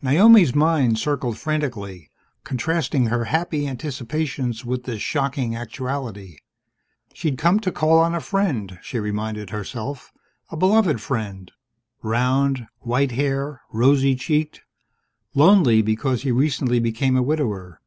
Naomi's 0.00 0.54
mind 0.54 0.96
circled 0.96 1.36
frantically, 1.36 2.08
contrasting 2.44 3.06
her 3.06 3.24
happy 3.24 3.66
anticipations 3.66 4.64
with 4.64 4.84
this 4.84 5.02
shocking 5.02 5.56
actuality. 5.56 6.36
She'd 7.12 7.36
come 7.36 7.58
to 7.58 7.72
call 7.72 7.98
on 7.98 8.14
a 8.14 8.20
friend, 8.20 8.78
she 8.80 9.00
reminded 9.00 9.50
herself, 9.50 10.12
a 10.50 10.56
beloved 10.56 11.00
friend 11.00 11.50
round, 12.00 12.68
white 12.78 13.10
haired, 13.10 13.58
rosy 13.72 14.14
cheeked; 14.14 14.60
lonely 15.34 15.82
because 15.82 16.22
he'd 16.22 16.30
recently 16.30 16.78
become 16.78 17.16
a 17.16 17.22
widower. 17.22 17.80